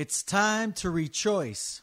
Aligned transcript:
It's 0.00 0.22
time 0.22 0.72
to 0.80 0.88
rejoice. 0.88 1.82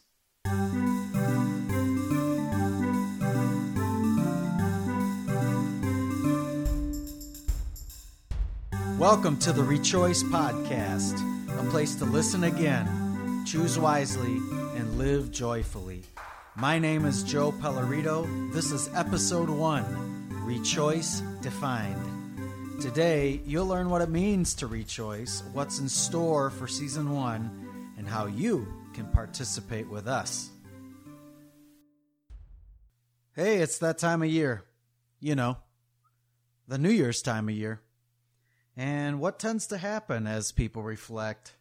Welcome 8.98 9.38
to 9.38 9.54
the 9.54 9.62
Rechoice 9.62 10.24
Podcast, 10.24 11.14
a 11.60 11.70
place 11.70 11.94
to 11.98 12.06
listen 12.06 12.46
again, 12.46 13.44
choose 13.46 13.78
wisely, 13.78 14.38
and 14.76 14.98
live 14.98 15.32
joyfully. 15.32 16.02
My 16.56 16.80
name 16.80 17.06
is 17.06 17.22
Joe 17.22 17.52
Pellerito. 17.52 18.52
This 18.52 18.72
is 18.72 18.90
episode 18.96 19.52
one 19.52 19.86
Rechoice 20.44 21.22
Defined. 21.44 22.82
Today, 22.82 23.42
you'll 23.46 23.68
learn 23.68 23.92
what 23.92 24.02
it 24.02 24.10
means 24.10 24.56
to 24.56 24.66
rejoice, 24.66 25.44
what's 25.54 25.78
in 25.78 25.88
store 25.88 26.50
for 26.50 26.68
season 26.68 27.12
one, 27.12 27.67
and 28.08 28.16
how 28.16 28.26
you 28.26 28.66
can 28.94 29.06
participate 29.08 29.90
with 29.90 30.08
us. 30.08 30.50
Hey, 33.36 33.58
it's 33.58 33.80
that 33.80 33.98
time 33.98 34.24
of 34.24 34.30
year. 34.30 34.64
You 35.20 35.36
know, 35.36 35.58
the 36.70 36.78
New 36.78 36.90
Year's 36.90 37.22
time 37.22 37.50
of 37.50 37.56
year. 37.56 37.82
And 38.78 39.20
what 39.20 39.40
tends 39.40 39.68
to 39.68 39.78
happen 39.78 40.26
as 40.26 40.54
people 40.54 40.84
reflect 40.84 41.58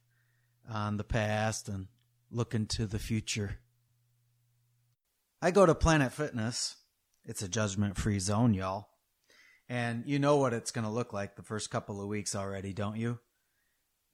on 0.71 0.98
the 0.98 1.05
past 1.05 1.69
and 1.69 1.88
look 2.30 2.55
into 2.55 2.87
the 2.87 3.01
future? 3.01 3.59
I 5.43 5.51
go 5.51 5.66
to 5.66 5.74
Planet 5.74 6.13
Fitness. 6.13 6.77
It's 7.24 7.43
a 7.43 7.49
judgment 7.49 7.97
free 7.97 8.21
zone, 8.21 8.55
y'all. 8.55 8.87
And 9.69 10.05
you 10.07 10.21
know 10.21 10.37
what 10.37 10.52
it's 10.52 10.71
going 10.71 10.85
to 10.87 10.91
look 10.93 11.13
like 11.13 11.35
the 11.35 11.43
first 11.43 11.73
couple 11.73 12.01
of 12.01 12.07
weeks 12.07 12.37
already, 12.37 12.73
don't 12.73 12.99
you? 12.99 13.19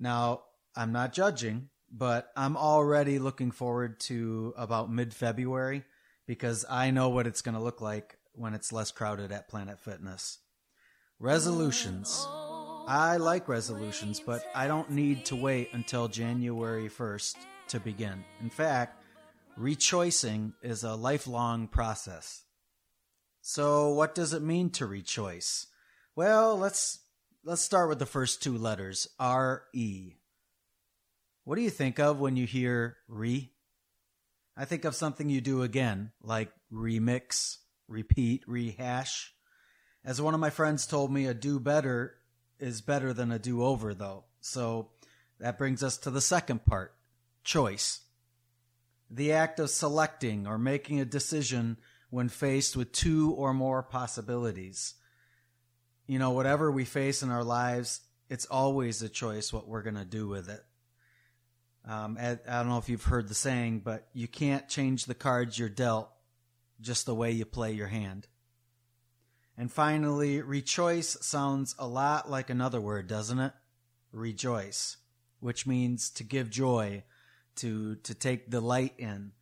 Now, 0.01 0.45
I'm 0.75 0.93
not 0.93 1.13
judging, 1.13 1.69
but 1.93 2.31
I'm 2.37 2.57
already 2.57 3.19
looking 3.19 3.51
forward 3.51 4.01
to 4.01 4.55
about 4.57 4.91
mid 4.91 5.13
February 5.13 5.85
because 6.27 6.65
I 6.69 6.91
know 6.91 7.11
what 7.11 7.27
it's 7.27 7.43
going 7.43 7.55
to 7.55 7.63
look 7.63 7.81
like 7.81 8.17
when 8.35 8.55
it's 8.55 8.73
less 8.73 8.91
crowded 8.91 9.31
at 9.31 9.49
Planet 9.49 9.79
Fitness. 9.79 10.39
Resolutions. 11.19 12.27
I 12.89 13.19
like 13.19 13.47
resolutions, 13.47 14.19
but 14.19 14.45
I 14.55 14.67
don't 14.67 14.91
need 14.91 15.27
to 15.27 15.37
wait 15.37 15.69
until 15.73 16.09
January 16.09 16.89
1st 16.89 17.37
to 17.69 17.81
begin. 17.81 18.25
In 18.41 18.51
fact, 18.51 19.05
rechoicing 19.59 20.55
is 20.63 20.83
a 20.83 20.95
lifelong 20.95 21.69
process. 21.69 22.43
So, 23.41 23.93
what 23.93 24.15
does 24.15 24.33
it 24.33 24.43
mean 24.43 24.71
to 24.71 24.87
rechoice? 24.87 25.67
Well, 26.17 26.57
let's 26.59 27.01
let's 27.45 27.63
start 27.63 27.89
with 27.89 27.99
the 27.99 28.07
first 28.07 28.43
two 28.43 28.57
letters, 28.57 29.09
R 29.19 29.65
E. 29.73 30.15
What 31.45 31.57
do 31.57 31.63
you 31.63 31.71
think 31.71 31.99
of 31.99 32.21
when 32.21 32.37
you 32.37 32.47
hear 32.47 32.97
re? 33.09 33.51
I 34.57 34.65
think 34.65 34.85
of 34.85 34.95
something 34.95 35.29
you 35.29 35.41
do 35.41 35.63
again, 35.63 36.13
like 36.23 36.53
remix, 36.73 37.59
repeat, 37.89 38.43
rehash. 38.47 39.35
As 40.05 40.21
one 40.21 40.35
of 40.35 40.41
my 40.41 40.51
friends 40.51 40.87
told 40.87 41.13
me, 41.13 41.27
a 41.27 41.35
do 41.35 41.59
better 41.59 42.15
is 42.59 42.81
better 42.81 43.13
than 43.13 43.33
a 43.33 43.39
do 43.39 43.65
over, 43.65 43.95
though. 43.95 44.25
So 44.41 44.91
that 45.41 45.59
brings 45.59 45.83
us 45.83 45.97
to 45.99 46.11
the 46.11 46.21
second 46.21 46.65
part 46.65 46.95
choice. 47.43 48.03
The 49.11 49.33
act 49.33 49.59
of 49.59 49.71
selecting 49.71 50.47
or 50.47 50.59
making 50.59 51.01
a 51.01 51.05
decision 51.05 51.77
when 52.11 52.29
faced 52.29 52.77
with 52.77 52.93
two 52.93 53.33
or 53.33 53.53
more 53.53 53.83
possibilities. 53.83 54.95
You 56.07 56.19
know, 56.19 56.31
whatever 56.31 56.71
we 56.71 56.85
face 56.85 57.23
in 57.23 57.31
our 57.31 57.45
lives, 57.45 58.01
it's 58.29 58.47
always 58.47 59.03
a 59.03 59.09
choice 59.09 59.53
what 59.53 59.67
we're 59.67 59.83
going 59.83 59.97
to 59.97 60.05
do 60.05 60.29
with 60.29 60.49
it. 60.49 60.63
Um, 61.85 62.17
I 62.21 62.39
don't 62.47 62.69
know 62.69 62.79
if 62.79 62.89
you've 62.89 63.05
heard 63.05 63.29
the 63.29 63.35
saying, 63.35 63.81
but 63.81 64.09
you 64.13 64.29
can't 64.29 64.69
change 64.69 65.05
the 65.05 65.15
cards 65.15 65.59
you're 65.59 65.69
dealt 65.69 66.11
just 66.81 67.07
the 67.07 67.15
way 67.15 67.31
you 67.31 67.45
play 67.45 67.73
your 67.73 67.89
hand. 67.89 68.29
And 69.57 69.71
finally, 69.71 70.41
rechoice 70.41 71.23
sounds 71.23 71.75
a 71.79 71.87
lot 71.87 72.31
like 72.31 72.51
another 72.51 72.81
word, 72.81 73.07
doesn't 73.07 73.39
it? 73.39 73.53
Rejoice, 74.13 74.97
which 75.41 75.67
means 75.67 76.11
to 76.11 76.25
give 76.25 76.51
joy, 76.51 77.05
to, 77.57 77.97
to 77.97 78.15
take 78.15 78.51
delight 78.51 78.95
in, 78.99 79.33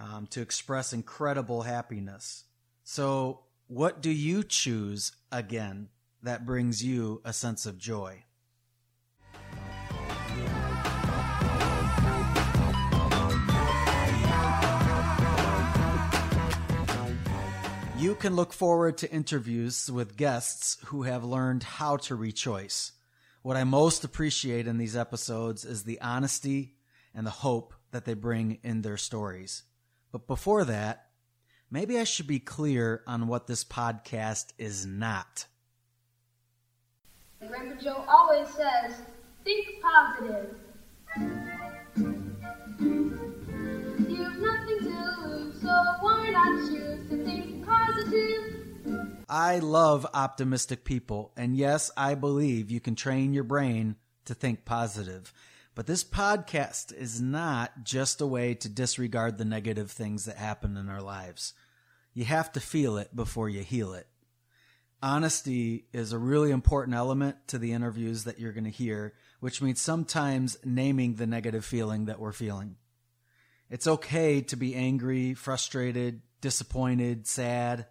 um, 0.00 0.26
to 0.28 0.40
express 0.40 0.92
incredible 0.92 1.62
happiness. 1.62 2.44
So, 2.84 3.44
what 3.68 4.02
do 4.02 4.10
you 4.10 4.42
choose 4.42 5.12
again 5.30 5.88
that 6.22 6.44
brings 6.44 6.84
you 6.84 7.22
a 7.24 7.32
sense 7.32 7.64
of 7.64 7.78
joy? 7.78 8.24
You 18.02 18.16
can 18.16 18.34
look 18.34 18.52
forward 18.52 18.98
to 18.98 19.12
interviews 19.12 19.88
with 19.88 20.16
guests 20.16 20.76
who 20.86 21.04
have 21.04 21.22
learned 21.22 21.62
how 21.62 21.98
to 21.98 22.16
rechoice. 22.16 22.90
What 23.42 23.56
I 23.56 23.62
most 23.62 24.02
appreciate 24.02 24.66
in 24.66 24.76
these 24.76 24.96
episodes 24.96 25.64
is 25.64 25.84
the 25.84 26.00
honesty 26.00 26.74
and 27.14 27.24
the 27.24 27.30
hope 27.30 27.74
that 27.92 28.04
they 28.04 28.14
bring 28.14 28.58
in 28.64 28.82
their 28.82 28.96
stories. 28.96 29.62
But 30.10 30.26
before 30.26 30.64
that, 30.64 31.10
maybe 31.70 31.96
I 31.96 32.02
should 32.02 32.26
be 32.26 32.40
clear 32.40 33.04
on 33.06 33.28
what 33.28 33.46
this 33.46 33.62
podcast 33.62 34.46
is 34.58 34.84
not. 34.84 35.46
Grandpa 37.46 37.80
Joe 37.80 38.04
always 38.08 38.48
says, 38.48 38.96
think 39.44 39.80
positive. 39.80 40.56
You 44.08 44.24
have 44.24 44.38
nothing 44.40 44.78
to 44.80 45.14
lose, 45.24 45.62
so 45.62 45.68
why 46.00 46.30
not 46.30 46.68
choose? 46.68 46.91
I 49.28 49.60
love 49.60 50.06
optimistic 50.12 50.84
people, 50.84 51.32
and 51.36 51.56
yes, 51.56 51.90
I 51.96 52.14
believe 52.14 52.70
you 52.70 52.80
can 52.80 52.94
train 52.94 53.32
your 53.32 53.44
brain 53.44 53.96
to 54.26 54.34
think 54.34 54.64
positive. 54.64 55.32
But 55.74 55.86
this 55.86 56.04
podcast 56.04 56.94
is 56.94 57.20
not 57.20 57.82
just 57.82 58.20
a 58.20 58.26
way 58.26 58.54
to 58.54 58.68
disregard 58.68 59.38
the 59.38 59.46
negative 59.46 59.90
things 59.90 60.26
that 60.26 60.36
happen 60.36 60.76
in 60.76 60.90
our 60.90 61.00
lives. 61.00 61.54
You 62.12 62.26
have 62.26 62.52
to 62.52 62.60
feel 62.60 62.98
it 62.98 63.16
before 63.16 63.48
you 63.48 63.62
heal 63.62 63.94
it. 63.94 64.06
Honesty 65.02 65.86
is 65.94 66.12
a 66.12 66.18
really 66.18 66.50
important 66.50 66.94
element 66.94 67.36
to 67.48 67.58
the 67.58 67.72
interviews 67.72 68.24
that 68.24 68.38
you're 68.38 68.52
going 68.52 68.64
to 68.64 68.70
hear, 68.70 69.14
which 69.40 69.62
means 69.62 69.80
sometimes 69.80 70.58
naming 70.62 71.14
the 71.14 71.26
negative 71.26 71.64
feeling 71.64 72.04
that 72.04 72.20
we're 72.20 72.32
feeling. 72.32 72.76
It's 73.70 73.86
okay 73.86 74.42
to 74.42 74.56
be 74.56 74.74
angry, 74.74 75.32
frustrated, 75.32 76.20
disappointed, 76.42 77.26
sad, 77.26 77.86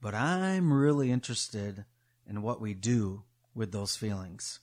but 0.00 0.14
I'm 0.14 0.72
really 0.72 1.10
interested 1.10 1.84
in 2.28 2.42
what 2.42 2.60
we 2.60 2.74
do 2.74 3.22
with 3.54 3.72
those 3.72 3.96
feelings. 3.96 4.60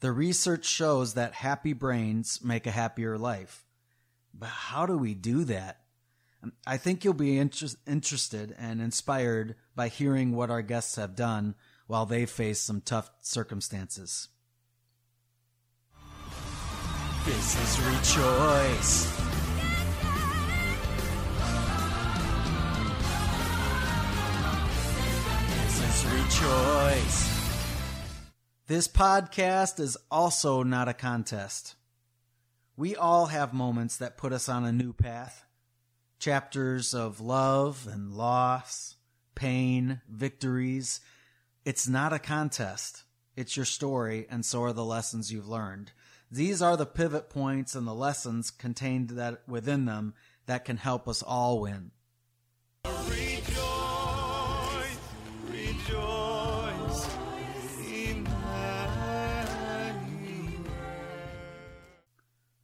The 0.00 0.12
research 0.12 0.66
shows 0.66 1.14
that 1.14 1.34
happy 1.34 1.72
brains 1.72 2.40
make 2.42 2.66
a 2.66 2.70
happier 2.70 3.16
life. 3.16 3.64
But 4.32 4.48
how 4.48 4.86
do 4.86 4.98
we 4.98 5.14
do 5.14 5.44
that? 5.44 5.80
Um, 6.42 6.52
I 6.66 6.76
think 6.76 7.04
you'll 7.04 7.14
be 7.14 7.38
inter- 7.38 7.68
interested 7.86 8.54
and 8.58 8.80
inspired 8.80 9.54
by 9.74 9.88
hearing 9.88 10.34
what 10.34 10.50
our 10.50 10.62
guests 10.62 10.96
have 10.96 11.16
done 11.16 11.54
while 11.86 12.06
they 12.06 12.26
face 12.26 12.60
some 12.60 12.80
tough 12.80 13.10
circumstances. 13.20 14.28
This 17.24 17.56
is 17.56 17.80
Rejoice. 17.86 19.23
Rejoice. 26.34 27.30
This 28.66 28.88
podcast 28.88 29.78
is 29.78 29.96
also 30.10 30.64
not 30.64 30.88
a 30.88 30.94
contest. 30.94 31.76
We 32.76 32.96
all 32.96 33.26
have 33.26 33.54
moments 33.54 33.98
that 33.98 34.16
put 34.16 34.32
us 34.32 34.48
on 34.48 34.64
a 34.64 34.72
new 34.72 34.92
path. 34.92 35.44
Chapters 36.18 36.92
of 36.92 37.20
love 37.20 37.86
and 37.90 38.12
loss, 38.12 38.96
pain, 39.36 40.00
victories. 40.08 41.00
It's 41.64 41.86
not 41.86 42.12
a 42.12 42.18
contest. 42.18 43.04
It's 43.36 43.56
your 43.56 43.66
story, 43.66 44.26
and 44.28 44.44
so 44.44 44.64
are 44.64 44.72
the 44.72 44.84
lessons 44.84 45.32
you've 45.32 45.48
learned. 45.48 45.92
These 46.32 46.60
are 46.60 46.76
the 46.76 46.86
pivot 46.86 47.30
points 47.30 47.76
and 47.76 47.86
the 47.86 47.94
lessons 47.94 48.50
contained 48.50 49.10
that 49.10 49.42
within 49.46 49.84
them 49.84 50.14
that 50.46 50.64
can 50.64 50.78
help 50.78 51.06
us 51.06 51.22
all 51.22 51.60
win. 51.60 51.92
Rejoice, 52.84 53.73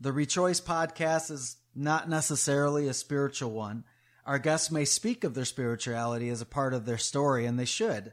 The 0.02 0.12
Rechoice 0.12 0.62
podcast 0.62 1.30
is 1.30 1.58
not 1.74 2.08
necessarily 2.08 2.88
a 2.88 2.94
spiritual 2.94 3.50
one. 3.50 3.84
Our 4.24 4.38
guests 4.38 4.70
may 4.70 4.86
speak 4.86 5.24
of 5.24 5.34
their 5.34 5.44
spirituality 5.44 6.30
as 6.30 6.40
a 6.40 6.46
part 6.46 6.72
of 6.72 6.86
their 6.86 6.96
story, 6.96 7.44
and 7.44 7.58
they 7.58 7.66
should. 7.66 8.12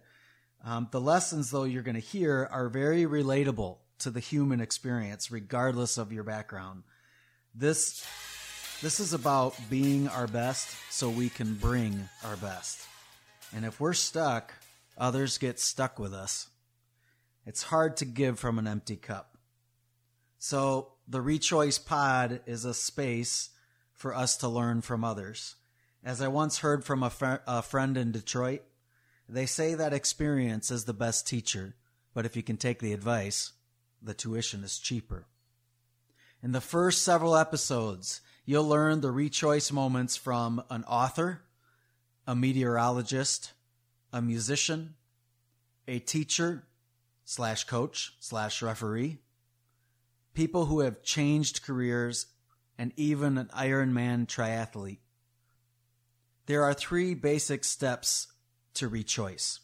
Um, 0.66 0.90
the 0.92 1.00
lessons, 1.00 1.50
though, 1.50 1.64
you're 1.64 1.84
going 1.84 1.96
to 1.96 2.02
hear 2.02 2.50
are 2.52 2.68
very 2.68 3.06
relatable 3.06 3.78
to 4.00 4.10
the 4.10 4.20
human 4.20 4.60
experience, 4.60 5.32
regardless 5.32 5.98
of 5.98 6.12
your 6.12 6.26
background. 6.26 6.84
This 7.56 8.06
this 8.82 9.00
is 9.00 9.14
about 9.14 9.56
being 9.70 10.10
our 10.10 10.28
best 10.28 10.76
so 10.92 11.10
we 11.10 11.30
can 11.30 11.56
bring 11.56 12.10
our 12.24 12.36
best. 12.36 12.86
And 13.56 13.64
if 13.66 13.80
we're 13.80 13.94
stuck, 13.94 14.54
others 14.98 15.38
get 15.38 15.58
stuck 15.58 15.98
with 15.98 16.14
us. 16.14 16.50
It's 17.46 17.64
hard 17.64 17.98
to 17.98 18.06
give 18.06 18.38
from 18.38 18.60
an 18.60 18.68
empty 18.68 18.98
cup. 18.98 19.38
So 20.38 20.97
the 21.08 21.20
Rechoice 21.20 21.84
Pod 21.84 22.42
is 22.46 22.66
a 22.66 22.74
space 22.74 23.52
for 23.94 24.14
us 24.14 24.36
to 24.38 24.50
learn 24.50 24.82
from 24.82 25.04
others. 25.04 25.56
As 26.04 26.22
I 26.22 26.28
once 26.28 26.60
heard 26.60 26.84
from 26.84 27.02
a, 27.02 27.10
fr- 27.10 27.36
a 27.48 27.62
friend 27.62 27.96
in 27.96 28.12
Detroit, 28.12 28.62
they 29.30 29.46
say 29.46 29.74
that 29.74 29.94
experience 29.94 30.70
is 30.70 30.84
the 30.84 30.94
best 30.94 31.26
teacher, 31.26 31.76
but 32.14 32.26
if 32.26 32.36
you 32.36 32.44
can 32.44 32.58
take 32.58 32.80
the 32.80 32.94
advice, 32.94 33.54
the 34.02 34.14
tuition 34.14 34.64
is 34.64 34.80
cheaper. 34.80 35.26
In 36.44 36.52
the 36.52 36.62
first 36.62 37.04
several 37.04 37.36
episodes, 37.36 38.22
you'll 38.46 38.68
learn 38.68 39.02
the 39.02 39.12
rechoice 39.12 39.72
moments 39.72 40.16
from 40.16 40.64
an 40.70 40.84
author, 40.84 41.42
a 42.26 42.36
meteorologist, 42.36 43.54
a 44.12 44.22
musician, 44.22 44.96
a 45.88 46.00
teacher 46.00 46.64
slash 47.24 47.64
coach 47.64 48.14
slash 48.20 48.62
referee, 48.62 49.20
people 50.38 50.68
who 50.68 50.82
have 50.82 51.02
changed 51.02 51.64
careers, 51.64 52.28
and 52.78 52.94
even 52.96 53.40
an 53.40 53.50
Ironman 53.58 54.28
triathlete. 54.28 55.00
There 56.46 56.64
are 56.64 56.76
three 56.76 57.16
basic 57.16 57.64
steps 57.64 58.28
to 58.76 58.88
rechoice. 58.88 59.62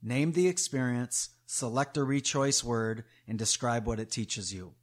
Name 0.00 0.30
the 0.30 0.46
experience, 0.46 1.30
select 1.44 1.96
a 1.96 2.02
rechoice 2.02 2.62
word, 2.62 3.02
and 3.26 3.36
describe 3.36 3.84
what 3.84 3.98
it 3.98 4.12
teaches 4.12 4.54
you. 4.54 4.74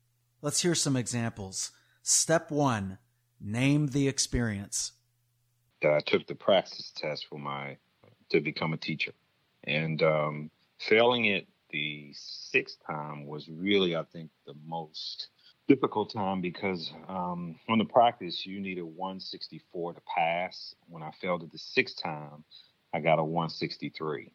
Let's 0.42 0.62
hear 0.62 0.76
some 0.76 0.98
examples. 0.98 1.72
Step 2.04 2.52
one, 2.52 2.98
name 3.40 3.88
the 3.88 4.10
experience. 4.10 4.92
I 5.86 6.02
took 6.02 6.28
the 6.28 6.36
practice 6.36 6.92
test 6.94 7.28
for 7.30 7.40
my 7.40 7.78
to 8.32 8.42
become 8.42 8.74
a 8.74 8.78
teacher, 8.78 9.14
and 9.64 10.04
um, 10.04 10.52
failing 10.80 11.24
it 11.28 11.48
the 11.70 12.12
sixth 12.14 12.78
time 12.86 13.26
was 13.26 13.48
really, 13.50 13.96
I 13.96 14.04
think, 14.04 14.30
the 14.46 14.54
most 14.66 15.30
difficult 15.68 16.14
time 16.14 16.40
because 16.42 16.92
um, 17.10 17.60
on 17.68 17.78
the 17.78 17.86
practice 17.86 18.46
you 18.46 18.60
needed 18.62 18.84
164 18.84 19.94
to 19.94 20.02
pass. 20.16 20.74
When 20.88 21.04
I 21.04 21.12
failed 21.22 21.44
it 21.44 21.52
the 21.52 21.58
sixth 21.58 22.02
time, 22.02 22.44
I 22.94 23.00
got 23.02 23.20
a 23.20 23.24
163. 23.24 24.32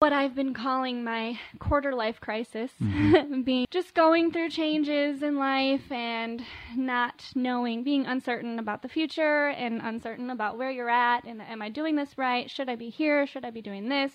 what 0.00 0.12
I've 0.12 0.34
been 0.34 0.52
calling 0.54 1.04
my 1.04 1.38
quarter 1.58 1.94
life 1.94 2.20
crisis, 2.20 2.72
Mm-hmm. 2.82 3.42
being 3.48 3.66
just 3.70 3.94
going 3.94 4.32
through 4.32 4.50
changes 4.50 5.22
in 5.22 5.36
life 5.38 5.90
and 5.90 6.42
not 6.76 7.24
knowing, 7.34 7.82
being 7.84 8.04
uncertain 8.06 8.58
about 8.58 8.82
the 8.82 8.88
future 8.88 9.48
and 9.48 9.80
uncertain 9.82 10.30
about 10.30 10.58
where 10.58 10.70
you're 10.70 10.90
at 10.90 11.24
and 11.24 11.40
am 11.40 11.62
I 11.62 11.68
doing 11.70 11.94
this 11.96 12.18
right? 12.18 12.50
Should 12.50 12.68
I 12.68 12.76
be 12.76 12.90
here? 12.90 13.26
Should 13.26 13.44
I 13.44 13.50
be 13.50 13.62
doing 13.62 13.88
this? 13.88 14.12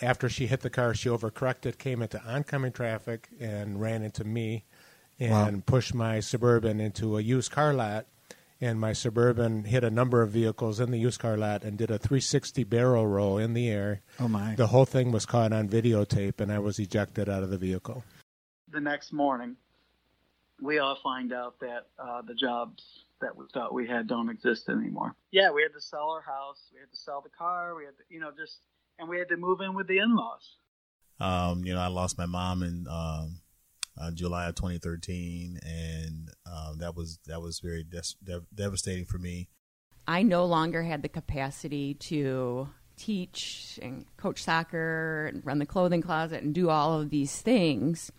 After 0.00 0.28
she 0.28 0.46
hit 0.46 0.60
the 0.60 0.70
car, 0.70 0.94
she 0.94 1.08
overcorrected, 1.08 1.78
came 1.78 2.02
into 2.02 2.22
oncoming 2.24 2.72
traffic, 2.72 3.28
and 3.38 3.80
ran 3.80 4.02
into 4.02 4.24
me, 4.24 4.64
and 5.18 5.64
pushed 5.66 5.94
my 5.94 6.20
suburban 6.20 6.80
into 6.80 7.18
a 7.18 7.20
used 7.20 7.50
car 7.50 7.72
lot. 7.74 8.06
And 8.62 8.78
my 8.78 8.92
suburban 8.92 9.64
hit 9.64 9.84
a 9.84 9.90
number 9.90 10.20
of 10.20 10.30
vehicles 10.30 10.80
in 10.80 10.90
the 10.90 10.98
used 10.98 11.18
car 11.18 11.38
lot 11.38 11.62
and 11.62 11.78
did 11.78 11.90
a 11.90 11.96
360 11.98 12.62
barrel 12.64 13.06
roll 13.06 13.38
in 13.38 13.54
the 13.54 13.70
air. 13.70 14.02
Oh 14.18 14.28
my. 14.28 14.54
The 14.54 14.66
whole 14.66 14.84
thing 14.84 15.12
was 15.12 15.24
caught 15.24 15.52
on 15.54 15.66
videotape, 15.68 16.40
and 16.40 16.52
I 16.52 16.58
was 16.58 16.78
ejected 16.78 17.26
out 17.28 17.42
of 17.42 17.48
the 17.50 17.56
vehicle. 17.56 18.04
the 18.70 18.80
next 18.80 19.12
morning, 19.14 19.56
we 20.60 20.78
all 20.78 20.96
find 21.02 21.32
out 21.32 21.58
that 21.60 21.86
uh, 21.98 22.20
the 22.22 22.34
jobs 22.34 22.82
that 23.20 23.34
we 23.36 23.44
thought 23.52 23.72
we 23.72 23.86
had 23.86 24.06
don't 24.06 24.28
exist 24.30 24.68
anymore. 24.68 25.14
Yeah, 25.30 25.50
we 25.50 25.62
had 25.62 25.72
to 25.72 25.80
sell 25.80 26.10
our 26.10 26.20
house, 26.22 26.70
we 26.72 26.80
had 26.80 26.90
to 26.90 26.96
sell 26.96 27.20
the 27.20 27.30
car, 27.30 27.74
we 27.74 27.84
had 27.84 27.96
to, 27.96 28.04
you 28.08 28.20
know, 28.20 28.30
just, 28.36 28.58
and 29.00 29.08
we 29.08 29.18
had 29.18 29.28
to 29.30 29.36
move 29.36 29.60
in 29.60 29.74
with 29.74 29.88
the 29.88 29.98
in-laws. 29.98 30.56
Um, 31.18 31.64
you 31.64 31.74
know, 31.74 31.80
I 31.80 31.88
lost 31.88 32.18
my 32.18 32.26
mom 32.26 32.62
in 32.62 32.86
um, 32.88 33.40
uh, 34.00 34.10
July 34.12 34.48
of 34.48 34.54
2013, 34.54 35.58
and 35.62 36.30
um, 36.46 36.78
that 36.78 36.94
was 36.94 37.18
that 37.26 37.40
was 37.40 37.60
very 37.60 37.82
des- 37.82 38.16
dev- 38.22 38.46
devastating 38.54 39.04
for 39.04 39.18
me. 39.18 39.48
I 40.06 40.22
no 40.22 40.44
longer 40.44 40.82
had 40.82 41.02
the 41.02 41.08
capacity 41.08 41.94
to 41.94 42.68
teach 42.96 43.78
and 43.82 44.04
coach 44.16 44.42
soccer 44.42 45.26
and 45.32 45.44
run 45.44 45.58
the 45.58 45.66
clothing 45.66 46.02
closet 46.02 46.42
and 46.42 46.54
do 46.54 46.68
all 46.68 47.00
of 47.00 47.10
these 47.10 47.40
things 47.40 48.12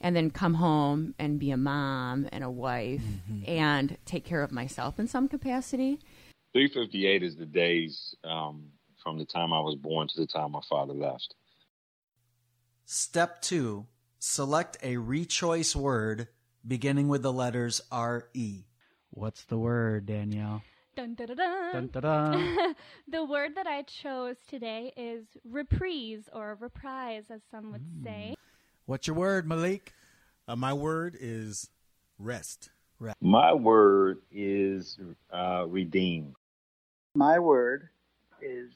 and 0.00 0.16
then 0.16 0.30
come 0.30 0.54
home 0.54 1.14
and 1.18 1.38
be 1.38 1.50
a 1.50 1.56
mom 1.56 2.28
and 2.32 2.42
a 2.42 2.50
wife 2.50 3.02
and 3.46 3.96
take 4.04 4.24
care 4.24 4.42
of 4.42 4.50
myself 4.50 4.98
in 4.98 5.06
some 5.06 5.28
capacity. 5.28 6.00
358 6.52 7.22
is 7.22 7.36
the 7.36 7.46
days 7.46 8.14
um, 8.24 8.70
from 9.06 9.18
the 9.18 9.24
time 9.24 9.52
I 9.52 9.60
was 9.60 9.76
born 9.76 10.08
to 10.08 10.20
the 10.20 10.26
time 10.26 10.50
my 10.50 10.60
father 10.68 10.92
left. 10.92 11.36
Step 12.86 13.40
two, 13.40 13.86
select 14.18 14.76
a 14.82 14.96
rechoice 14.96 15.76
word 15.76 16.26
beginning 16.66 17.06
with 17.06 17.22
the 17.22 17.32
letters 17.32 17.80
R-E. 17.92 18.64
What's 19.10 19.44
the 19.44 19.58
word, 19.58 20.06
Danielle? 20.06 20.62
Dun, 20.96 21.14
dun, 21.14 21.28
dun, 21.28 21.36
dun. 21.36 21.72
Dun, 21.72 21.86
dun, 21.92 22.02
dun. 22.02 22.74
the 23.08 23.24
word 23.24 23.54
that 23.54 23.68
I 23.68 23.82
chose 23.82 24.34
today 24.50 24.92
is 24.96 25.24
reprise 25.48 26.28
or 26.32 26.58
reprise, 26.60 27.26
as 27.30 27.42
some 27.48 27.70
would 27.70 27.86
say. 28.02 28.34
What's 28.86 29.06
your 29.06 29.14
word, 29.14 29.46
Malik? 29.46 29.92
Uh, 30.48 30.56
my 30.56 30.72
word 30.72 31.16
is 31.20 31.70
rest. 32.18 32.70
My 33.20 33.52
word 33.52 34.18
is 34.32 34.98
uh, 35.32 35.64
redeem. 35.68 36.34
My 37.14 37.38
word 37.38 37.90
is 38.40 38.72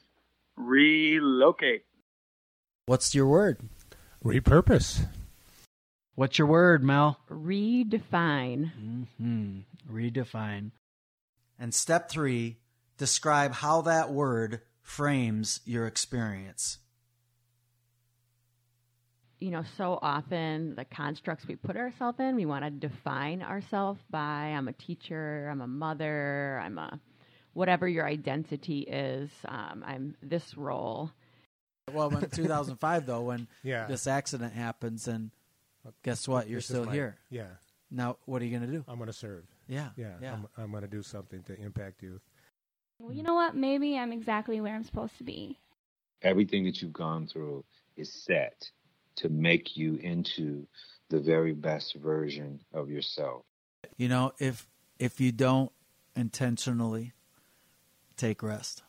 relocate. 0.61 1.83
What's 2.85 3.15
your 3.15 3.27
word? 3.27 3.59
Repurpose. 4.23 5.07
What's 6.15 6.37
your 6.37 6.47
word, 6.47 6.83
Mel? 6.83 7.19
Redefine. 7.29 8.71
Mm-hmm. 8.79 9.59
Redefine. 9.89 10.71
And 11.57 11.73
step 11.73 12.09
three, 12.09 12.57
describe 12.97 13.53
how 13.53 13.81
that 13.81 14.11
word 14.11 14.61
frames 14.81 15.61
your 15.65 15.87
experience. 15.87 16.79
you 19.41 19.49
know, 19.49 19.63
so 19.75 19.97
often 20.01 20.75
the 20.75 20.85
constructs 20.85 21.47
we 21.47 21.55
put 21.55 21.75
ourselves 21.75 22.19
in, 22.19 22.35
we 22.35 22.45
want 22.45 22.63
to 22.63 22.69
define 22.69 23.41
ourselves 23.41 23.99
by 24.09 24.19
I'm 24.19 24.67
a 24.67 24.73
teacher, 24.73 25.49
I'm 25.51 25.61
a 25.61 25.67
mother, 25.67 26.61
I'm 26.63 26.77
a 26.77 26.99
whatever 27.53 27.87
your 27.87 28.05
identity 28.07 28.79
is, 28.81 29.29
um, 29.47 29.83
I'm 29.85 30.15
this 30.21 30.57
role. 30.57 31.11
Well, 31.91 32.15
in 32.15 32.29
2005, 32.31 33.05
though, 33.05 33.21
when 33.21 33.47
Yeah. 33.63 33.87
this 33.87 34.07
accident 34.07 34.53
happens, 34.53 35.07
and 35.07 35.31
guess 36.03 36.27
what? 36.27 36.47
You're 36.47 36.59
This 36.59 36.67
still 36.67 36.85
my- 36.85 36.93
here. 36.93 37.17
Yeah. 37.29 37.47
Now, 37.89 38.17
what 38.25 38.41
are 38.41 38.45
you 38.45 38.57
going 38.57 38.69
to 38.71 38.77
do? 38.77 38.85
I'm 38.87 38.97
going 38.97 39.07
to 39.07 39.13
serve. 39.13 39.43
Yeah. 39.67 39.89
Yeah. 39.97 40.13
Yeah. 40.21 40.33
I'm, 40.33 40.47
I'm 40.57 40.71
going 40.71 40.83
to 40.83 40.87
do 40.89 41.03
something 41.03 41.43
to 41.43 41.59
impact 41.59 42.01
youth. 42.01 42.21
Well, 42.99 43.11
you 43.13 43.23
know 43.23 43.33
what? 43.33 43.55
Maybe 43.55 43.97
I'm 43.97 44.13
exactly 44.13 44.61
where 44.61 44.73
I'm 44.75 44.83
supposed 44.85 45.17
to 45.17 45.23
be. 45.25 45.59
Everything 46.21 46.63
that 46.65 46.81
you've 46.81 46.93
gone 46.93 47.27
through 47.27 47.65
is 47.97 48.13
set 48.13 48.69
to 49.17 49.27
make 49.27 49.75
you 49.75 49.95
into 49.95 50.65
the 51.09 51.19
very 51.19 51.51
best 51.53 51.95
version 51.95 52.61
of 52.73 52.89
yourself. 52.89 53.43
You 53.97 54.07
know, 54.07 54.31
if 54.39 54.69
if 54.99 55.19
you 55.19 55.31
don't 55.33 55.71
intentionally 56.15 57.11
take 58.17 58.43
rest, 58.43 58.83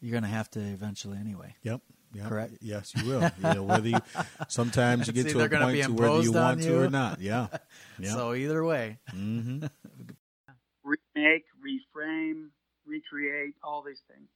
you're 0.00 0.12
going 0.12 0.22
to 0.24 0.28
have 0.28 0.50
to 0.52 0.60
eventually 0.60 1.18
anyway. 1.18 1.54
Yep. 1.62 1.80
yep. 2.14 2.28
Correct. 2.28 2.54
Yes, 2.60 2.94
you 2.94 3.06
will. 3.06 3.30
you 3.38 3.54
know, 3.54 3.62
whether 3.62 3.88
you 3.88 4.00
sometimes 4.48 5.06
you 5.06 5.12
get 5.12 5.28
to 5.28 5.40
a 5.40 5.48
point 5.48 5.84
to 5.84 5.92
whether 5.92 6.16
you 6.16 6.34
imposed 6.34 6.36
on 6.36 6.42
want 6.42 6.62
to 6.62 6.78
or 6.78 6.90
not. 6.90 7.20
Yeah. 7.20 7.48
Yeah. 7.98 8.14
So 8.14 8.34
either 8.34 8.64
way, 8.64 8.98
hmm 9.10 9.58
remake, 10.82 11.44
reframe, 11.62 12.48
recreate, 12.84 13.54
all 13.62 13.84
these 13.86 14.02
things. 14.08 14.28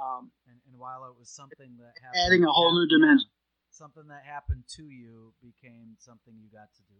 Um, 0.00 0.30
and, 0.48 0.56
and 0.70 0.78
while 0.80 1.04
it 1.04 1.18
was 1.18 1.28
something 1.28 1.76
that 1.78 1.92
happened, 2.02 2.22
adding 2.26 2.44
a 2.44 2.50
whole 2.50 2.72
new 2.72 2.88
dimension. 2.88 3.28
something 3.70 4.04
that 4.08 4.22
happened 4.24 4.64
to 4.76 4.84
you 4.84 5.34
became 5.42 5.96
something 5.98 6.34
you 6.40 6.48
got 6.50 6.72
to 6.74 6.82
do. 6.88 6.98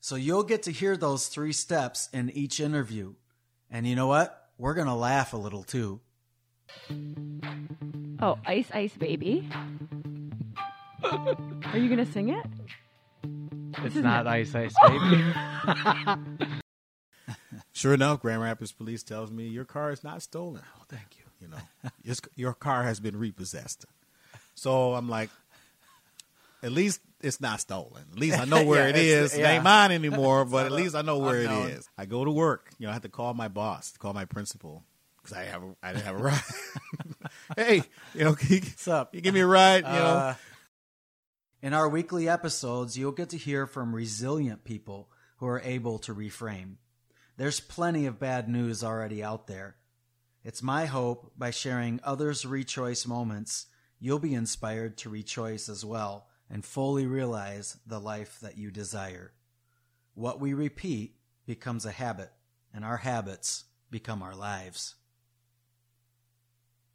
So 0.00 0.16
you'll 0.16 0.44
get 0.44 0.62
to 0.64 0.70
hear 0.70 0.96
those 0.98 1.28
three 1.28 1.52
steps 1.52 2.10
in 2.12 2.28
each 2.30 2.60
interview. 2.60 3.14
And 3.70 3.86
you 3.86 3.96
know 3.96 4.06
what? 4.06 4.43
We're 4.58 4.74
going 4.74 4.86
to 4.86 4.94
laugh 4.94 5.32
a 5.32 5.36
little 5.36 5.64
too. 5.64 6.00
Oh, 8.20 8.38
Ice 8.46 8.70
Ice 8.72 8.94
Baby. 8.96 9.48
Are 11.02 11.78
you 11.78 11.88
going 11.88 12.04
to 12.04 12.10
sing 12.10 12.30
it? 12.30 12.46
It's 13.84 13.96
not 13.96 14.24
not- 14.24 14.26
Ice 14.28 14.54
Ice 14.54 14.74
Baby. 14.86 16.44
Sure 17.72 17.92
enough, 17.92 18.20
Grand 18.20 18.40
Rapids 18.40 18.70
Police 18.70 19.02
tells 19.02 19.32
me 19.32 19.48
your 19.48 19.64
car 19.64 19.90
is 19.90 20.04
not 20.04 20.22
stolen. 20.22 20.62
Oh, 20.78 20.84
thank 20.88 21.18
you. 21.18 21.24
You 21.40 21.48
know, 21.48 21.58
your, 22.02 22.14
your 22.36 22.54
car 22.54 22.84
has 22.84 23.00
been 23.00 23.16
repossessed. 23.18 23.84
So 24.54 24.94
I'm 24.94 25.08
like, 25.08 25.28
at 26.64 26.72
least 26.72 27.00
it's 27.20 27.40
not 27.40 27.60
stolen. 27.60 28.02
At 28.12 28.18
least 28.18 28.38
I 28.38 28.44
know 28.44 28.64
where 28.70 28.88
Yeah, 28.88 28.96
it's- 28.96 29.32
is. 29.32 29.38
It 29.38 29.42
ain't 29.42 29.62
mine 29.64 29.92
anymore, 29.92 30.44
but 30.44 30.66
at 30.66 30.72
least 30.80 30.94
I 30.94 31.02
know 31.02 31.18
where 31.18 31.40
unknown. 31.40 31.68
it 31.68 31.74
is. 31.78 31.88
I 31.96 32.06
go 32.06 32.24
to 32.24 32.30
work. 32.30 32.70
You 32.78 32.86
know, 32.86 32.90
I 32.90 32.92
have 32.94 33.02
to 33.02 33.08
call 33.08 33.34
my 33.34 33.48
boss, 33.48 33.96
call 33.98 34.12
my 34.14 34.24
principal 34.24 34.84
because 35.22 35.36
I 35.36 35.44
have 35.44 35.62
a, 35.62 35.74
I 35.82 35.92
didn't 35.92 36.04
have 36.04 36.16
a 36.20 36.22
ride. 36.22 36.40
hey, 37.56 37.82
you 38.14 38.24
know, 38.24 38.36
you, 38.48 38.60
What's 38.60 38.88
up? 38.88 39.14
you 39.14 39.20
give 39.20 39.32
me 39.34 39.40
a 39.40 39.46
ride? 39.46 39.84
You 39.84 39.92
know, 39.92 40.04
Uh, 40.06 40.34
in 41.62 41.72
our 41.72 41.88
weekly 41.88 42.28
episodes, 42.28 42.98
you'll 42.98 43.12
get 43.12 43.30
to 43.30 43.38
hear 43.38 43.66
from 43.66 43.94
resilient 43.94 44.64
people 44.64 45.08
who 45.38 45.46
are 45.46 45.60
able 45.64 45.98
to 46.00 46.14
reframe. 46.14 46.74
There's 47.36 47.58
plenty 47.60 48.06
of 48.06 48.18
bad 48.20 48.48
news 48.48 48.84
already 48.84 49.22
out 49.24 49.46
there. 49.46 49.76
It's 50.44 50.62
my 50.62 50.84
hope 50.86 51.32
by 51.38 51.50
sharing 51.50 52.00
others' 52.04 52.44
rechoice 52.44 53.06
moments, 53.06 53.66
you'll 53.98 54.18
be 54.18 54.34
inspired 54.34 54.98
to 54.98 55.10
rechoice 55.10 55.70
as 55.70 55.84
well 55.86 56.26
and 56.50 56.64
fully 56.64 57.06
realize 57.06 57.78
the 57.86 58.00
life 58.00 58.38
that 58.40 58.58
you 58.58 58.70
desire. 58.70 59.32
What 60.14 60.40
we 60.40 60.54
repeat 60.54 61.16
becomes 61.46 61.84
a 61.84 61.92
habit, 61.92 62.30
and 62.72 62.84
our 62.84 62.98
habits 62.98 63.64
become 63.90 64.22
our 64.22 64.34
lives. 64.34 64.94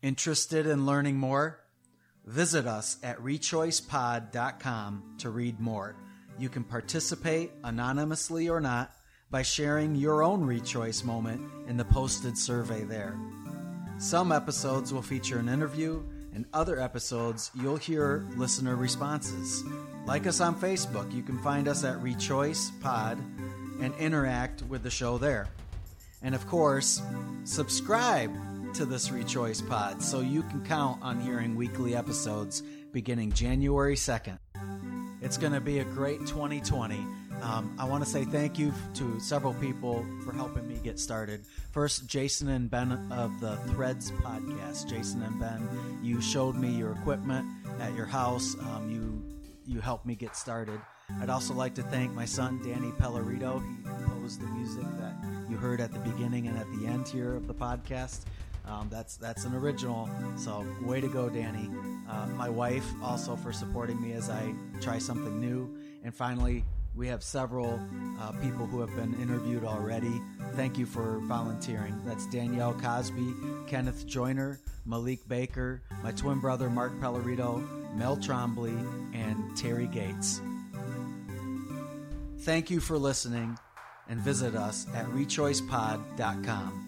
Interested 0.01 0.65
in 0.65 0.85
learning 0.85 1.17
more? 1.17 1.59
Visit 2.25 2.67
us 2.67 2.97
at 3.03 3.17
rechoicepod.com 3.19 5.15
to 5.17 5.29
read 5.29 5.59
more. 5.59 5.95
You 6.37 6.47
can 6.47 6.63
participate 6.63 7.51
anonymously 7.63 8.49
or 8.49 8.61
not 8.61 8.93
by 9.29 9.41
sharing 9.41 9.95
your 9.95 10.23
own 10.23 10.45
rechoice 10.45 11.03
moment 11.03 11.41
in 11.67 11.75
the 11.75 11.85
posted 11.85 12.37
survey 12.37 12.83
there. 12.83 13.19
Some 13.97 14.31
episodes 14.31 14.93
will 14.93 15.01
feature 15.01 15.39
an 15.39 15.49
interview, 15.49 16.01
other 16.53 16.79
episodes 16.79 17.51
you'll 17.55 17.77
hear 17.77 18.25
listener 18.35 18.75
responses. 18.75 19.63
Like 20.05 20.27
us 20.27 20.41
on 20.41 20.59
Facebook, 20.59 21.13
you 21.13 21.23
can 21.23 21.37
find 21.39 21.67
us 21.67 21.83
at 21.83 21.99
Rechoice 21.99 22.71
Pod 22.81 23.17
and 23.81 23.93
interact 23.95 24.63
with 24.63 24.83
the 24.83 24.89
show 24.89 25.17
there. 25.17 25.47
And 26.21 26.35
of 26.35 26.45
course, 26.47 27.01
subscribe 27.43 28.31
to 28.73 28.85
this 28.85 29.09
Rechoice 29.09 29.67
Pod 29.67 30.01
so 30.01 30.19
you 30.19 30.43
can 30.43 30.65
count 30.65 31.01
on 31.01 31.19
hearing 31.19 31.55
weekly 31.55 31.95
episodes 31.95 32.61
beginning 32.91 33.31
January 33.31 33.95
2nd. 33.95 34.37
It's 35.21 35.37
going 35.37 35.53
to 35.53 35.61
be 35.61 35.79
a 35.79 35.85
great 35.85 36.19
2020. 36.21 37.05
Um, 37.41 37.75
I 37.79 37.85
want 37.85 38.03
to 38.03 38.09
say 38.09 38.25
thank 38.25 38.59
you 38.59 38.73
to 38.95 39.19
several 39.19 39.53
people 39.55 40.05
for 40.23 40.33
helping 40.33 40.67
me 40.67 40.79
get 40.83 40.99
started. 40.99 41.45
First, 41.71 42.07
Jason 42.07 42.49
and 42.49 42.69
Ben 42.69 42.91
of 43.11 43.39
the 43.39 43.55
Threads 43.71 44.11
podcast. 44.11 44.89
Jason 44.89 45.21
and 45.23 45.39
Ben, 45.39 45.99
you 46.01 46.21
showed 46.21 46.55
me 46.55 46.69
your 46.69 46.91
equipment 46.91 47.47
at 47.79 47.95
your 47.95 48.05
house. 48.05 48.55
Um, 48.61 48.89
you 48.89 49.23
you 49.65 49.79
helped 49.81 50.05
me 50.05 50.15
get 50.15 50.35
started. 50.35 50.79
I'd 51.21 51.29
also 51.29 51.53
like 51.53 51.75
to 51.75 51.83
thank 51.83 52.13
my 52.13 52.25
son 52.25 52.61
Danny 52.63 52.91
Pellerito. 52.91 53.61
He 53.61 53.83
composed 53.83 54.41
the 54.41 54.47
music 54.47 54.85
that 54.99 55.13
you 55.49 55.57
heard 55.57 55.81
at 55.81 55.91
the 55.91 55.99
beginning 55.99 56.47
and 56.47 56.57
at 56.57 56.69
the 56.73 56.87
end 56.87 57.07
here 57.07 57.35
of 57.35 57.47
the 57.47 57.53
podcast. 57.53 58.21
Um, 58.65 58.87
that's 58.91 59.17
that's 59.17 59.45
an 59.45 59.55
original. 59.55 60.09
So 60.35 60.65
way 60.81 61.01
to 61.01 61.07
go, 61.07 61.29
Danny. 61.29 61.69
Uh, 62.07 62.27
my 62.27 62.49
wife 62.49 62.85
also 63.01 63.35
for 63.35 63.51
supporting 63.51 63.99
me 64.01 64.13
as 64.13 64.29
I 64.29 64.53
try 64.81 64.99
something 64.99 65.39
new. 65.39 65.75
And 66.03 66.13
finally, 66.13 66.63
we 66.95 67.07
have 67.07 67.23
several 67.23 67.79
uh, 68.19 68.31
people 68.41 68.65
who 68.65 68.79
have 68.81 68.95
been 68.95 69.13
interviewed 69.21 69.63
already. 69.63 70.21
Thank 70.53 70.77
you 70.77 70.85
for 70.85 71.19
volunteering. 71.23 71.99
That's 72.05 72.27
Danielle 72.27 72.73
Cosby, 72.73 73.33
Kenneth 73.67 74.05
Joyner, 74.05 74.59
Malik 74.85 75.27
Baker, 75.27 75.81
my 76.03 76.11
twin 76.11 76.39
brother 76.39 76.69
Mark 76.69 76.99
Pellerito, 76.99 77.95
Mel 77.95 78.17
Trombley, 78.17 78.77
and 79.13 79.55
Terry 79.55 79.87
Gates. 79.87 80.41
Thank 82.39 82.69
you 82.69 82.79
for 82.79 82.97
listening 82.97 83.57
and 84.07 84.19
visit 84.19 84.55
us 84.55 84.87
at 84.95 85.05
rechoicepod.com. 85.07 86.85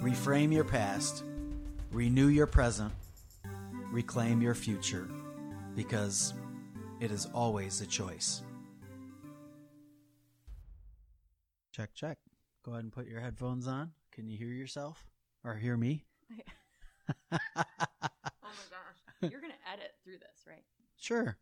Reframe 0.00 0.52
your 0.52 0.64
past, 0.64 1.24
renew 1.90 2.28
your 2.28 2.46
present, 2.46 2.92
reclaim 3.90 4.40
your 4.42 4.54
future, 4.54 5.08
because 5.74 6.34
it 7.00 7.10
is 7.10 7.26
always 7.34 7.80
a 7.80 7.86
choice. 7.86 8.42
Check, 11.72 11.94
check. 11.94 12.18
Go 12.64 12.72
ahead 12.72 12.84
and 12.84 12.92
put 12.92 13.06
your 13.06 13.20
headphones 13.20 13.66
on. 13.68 13.92
Can 14.10 14.28
you 14.28 14.36
hear 14.36 14.48
yourself 14.48 15.06
or 15.44 15.54
hear 15.54 15.76
me? 15.76 16.04
Oh 17.30 17.36
my 17.36 17.38
gosh. 18.70 19.30
You're 19.30 19.40
going 19.40 19.52
to 19.52 19.72
edit 19.72 19.94
through 20.04 20.18
this, 20.18 20.44
right? 20.46 20.62
Sure. 20.98 21.36